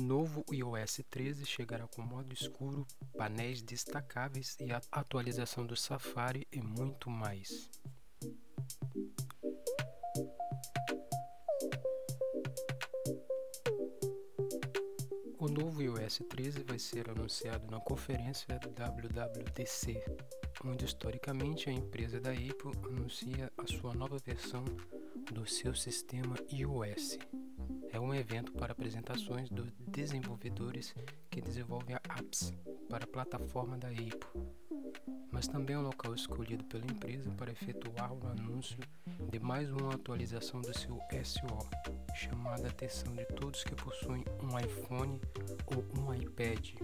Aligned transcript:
novo 0.00 0.44
iOS 0.52 1.02
13 1.10 1.44
chegará 1.44 1.86
com 1.86 2.02
modo 2.02 2.32
escuro, 2.32 2.86
painéis 3.16 3.62
destacáveis 3.62 4.56
e 4.58 4.72
a 4.72 4.80
atualização 4.90 5.66
do 5.66 5.76
Safari 5.76 6.46
e 6.50 6.60
muito 6.60 7.10
mais. 7.10 7.68
O 15.38 15.48
novo 15.48 15.82
iOS 15.82 16.20
13 16.28 16.62
vai 16.62 16.78
ser 16.78 17.08
anunciado 17.10 17.70
na 17.70 17.80
conferência 17.80 18.58
WWDC, 18.58 20.02
onde 20.64 20.84
historicamente 20.84 21.68
a 21.68 21.72
empresa 21.72 22.20
da 22.20 22.30
Apple 22.30 22.72
anuncia 22.84 23.52
a 23.56 23.66
sua 23.66 23.94
nova 23.94 24.18
versão 24.18 24.64
do 25.32 25.46
seu 25.46 25.74
sistema 25.74 26.36
iOS. 26.50 27.18
É 27.92 27.98
um 27.98 28.14
evento 28.14 28.52
para 28.52 28.72
apresentações 28.72 29.48
dos 29.50 29.70
desenvolvedores 29.88 30.94
que 31.30 31.40
desenvolvem 31.40 31.96
apps 31.96 32.54
para 32.88 33.04
a 33.04 33.08
plataforma 33.08 33.76
da 33.76 33.88
Apple, 33.88 34.42
mas 35.30 35.46
também 35.46 35.76
é 35.76 35.78
um 35.78 35.82
local 35.82 36.14
escolhido 36.14 36.64
pela 36.64 36.84
empresa 36.84 37.30
para 37.32 37.52
efetuar 37.52 38.12
o 38.12 38.26
anúncio 38.26 38.78
de 39.30 39.38
mais 39.38 39.70
uma 39.70 39.94
atualização 39.94 40.60
do 40.60 40.76
seu 40.76 40.98
SO, 41.24 41.68
chamada 42.14 42.66
a 42.66 42.70
atenção 42.70 43.12
de 43.14 43.24
todos 43.26 43.62
que 43.64 43.74
possuem 43.74 44.24
um 44.42 44.58
iPhone 44.58 45.20
ou 45.66 45.84
um 46.00 46.14
iPad. 46.14 46.74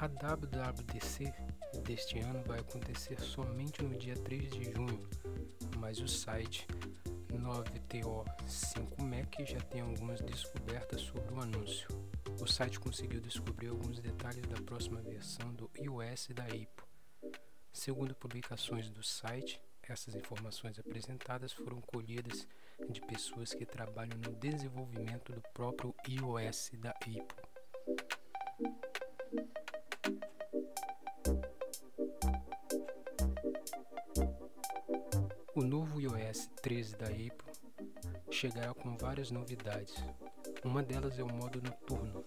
A 0.00 0.06
WWDC 0.06 1.24
deste 1.82 2.20
ano 2.20 2.40
vai 2.44 2.60
acontecer 2.60 3.20
somente 3.20 3.82
no 3.82 3.98
dia 3.98 4.14
3 4.14 4.48
de 4.48 4.70
junho, 4.70 5.08
mas 5.76 5.98
o 5.98 6.06
site 6.06 6.68
9TO5Mac 7.32 9.44
já 9.44 9.58
tem 9.58 9.80
algumas 9.80 10.20
descobertas 10.20 11.00
sobre 11.00 11.34
o 11.34 11.40
anúncio. 11.40 11.88
O 12.40 12.46
site 12.46 12.78
conseguiu 12.78 13.20
descobrir 13.20 13.70
alguns 13.70 13.98
detalhes 13.98 14.46
da 14.46 14.62
próxima 14.62 15.02
versão 15.02 15.52
do 15.52 15.68
iOS 15.74 16.28
da 16.32 16.44
Apple. 16.44 16.86
Segundo 17.72 18.14
publicações 18.14 18.88
do 18.90 19.02
site, 19.02 19.60
essas 19.82 20.14
informações 20.14 20.78
apresentadas 20.78 21.52
foram 21.52 21.80
colhidas 21.80 22.46
de 22.88 23.00
pessoas 23.00 23.52
que 23.52 23.66
trabalham 23.66 24.16
no 24.18 24.32
desenvolvimento 24.36 25.32
do 25.32 25.42
próprio 25.52 25.92
iOS 26.06 26.70
da 26.78 26.90
Apple. 26.90 27.26
O 35.58 35.62
novo 35.64 36.00
iOS 36.00 36.48
13 36.62 36.96
da 36.96 37.06
Apple 37.06 37.52
chegará 38.30 38.72
com 38.72 38.96
várias 38.96 39.32
novidades. 39.32 39.92
Uma 40.62 40.84
delas 40.84 41.18
é 41.18 41.24
o 41.24 41.32
modo 41.32 41.60
noturno. 41.60 42.24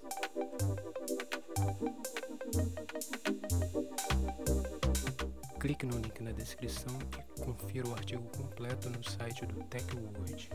Clique 5.62 5.86
no 5.86 5.98
link 5.98 6.22
na 6.22 6.34
descrição 6.34 7.00
e 7.38 7.42
confira 7.42 7.88
o 7.88 7.94
artigo 7.94 8.28
completo 8.36 8.90
no 8.90 9.02
site 9.02 9.46
do 9.46 9.64
TechWord. 9.64 10.50